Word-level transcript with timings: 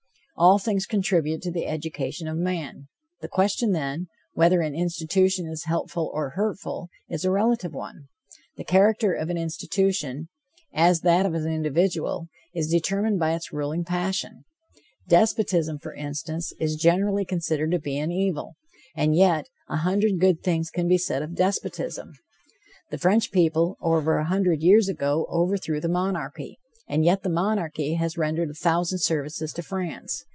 All 0.37 0.57
things 0.57 0.87
contribute 0.87 1.43
to 1.43 1.51
the 1.51 1.67
education 1.67 2.27
of 2.27 2.35
man. 2.35 2.87
The 3.19 3.27
question, 3.27 3.73
then, 3.73 4.07
whether 4.33 4.61
an 4.61 4.73
institution 4.73 5.45
is 5.47 5.65
helpful 5.65 6.09
or 6.11 6.31
hurtful, 6.31 6.89
is 7.07 7.23
a 7.23 7.29
relative 7.29 7.73
one. 7.73 8.07
The 8.57 8.63
character 8.63 9.13
of 9.13 9.29
an 9.29 9.37
institution, 9.37 10.29
as 10.73 11.01
that 11.01 11.27
of 11.27 11.35
an 11.35 11.45
individual, 11.45 12.27
is 12.55 12.69
determined 12.71 13.19
by 13.19 13.35
its 13.35 13.53
ruling 13.53 13.83
passion. 13.83 14.45
Despotism, 15.07 15.77
for 15.77 15.93
instance, 15.93 16.53
is 16.59 16.75
generally 16.75 17.23
considered 17.23 17.69
to 17.69 17.79
be 17.79 17.99
an 17.99 18.11
evil. 18.11 18.55
And 18.95 19.15
yet, 19.15 19.45
a 19.69 19.77
hundred 19.77 20.19
good 20.19 20.41
things 20.41 20.71
can 20.71 20.87
be 20.87 20.97
said 20.97 21.21
of 21.21 21.35
despotism. 21.35 22.13
The 22.89 22.97
French 22.97 23.29
people, 23.31 23.77
over 23.79 24.17
a 24.17 24.25
hundred 24.25 24.63
years 24.63 24.89
ago, 24.89 25.27
overthrew 25.29 25.79
the 25.79 25.87
monarchy. 25.87 26.57
And 26.87 27.05
yet 27.05 27.21
the 27.21 27.29
monarchy 27.29 27.93
had 27.93 28.17
rendered 28.17 28.49
a 28.49 28.53
thousand 28.55 28.99
services 29.01 29.53
to 29.53 29.61
France. 29.61 30.25